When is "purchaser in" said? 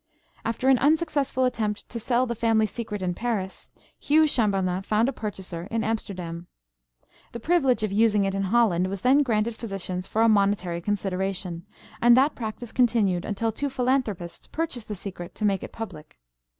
5.13-5.83